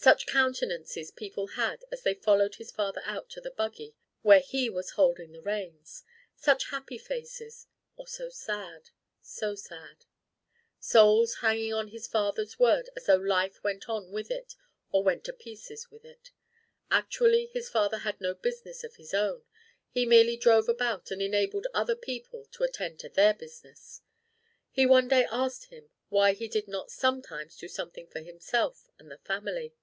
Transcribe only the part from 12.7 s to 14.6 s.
as though life went on with it